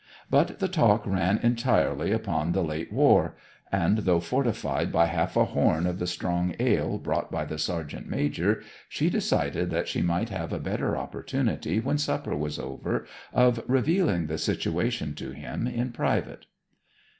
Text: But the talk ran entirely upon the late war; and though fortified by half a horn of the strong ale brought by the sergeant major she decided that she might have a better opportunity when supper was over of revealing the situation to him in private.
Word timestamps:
But 0.31 0.57
the 0.57 0.67
talk 0.67 1.05
ran 1.05 1.37
entirely 1.43 2.11
upon 2.11 2.53
the 2.53 2.63
late 2.63 2.91
war; 2.91 3.35
and 3.71 3.99
though 3.99 4.19
fortified 4.19 4.91
by 4.91 5.05
half 5.05 5.37
a 5.37 5.45
horn 5.45 5.85
of 5.85 5.99
the 5.99 6.07
strong 6.07 6.55
ale 6.59 6.97
brought 6.97 7.31
by 7.31 7.45
the 7.45 7.59
sergeant 7.59 8.09
major 8.09 8.63
she 8.89 9.11
decided 9.11 9.69
that 9.69 9.87
she 9.87 10.01
might 10.01 10.29
have 10.29 10.51
a 10.51 10.59
better 10.59 10.97
opportunity 10.97 11.79
when 11.79 11.99
supper 11.99 12.35
was 12.35 12.57
over 12.57 13.05
of 13.31 13.63
revealing 13.67 14.25
the 14.25 14.39
situation 14.39 15.13
to 15.13 15.33
him 15.33 15.67
in 15.67 15.91
private. 15.91 16.47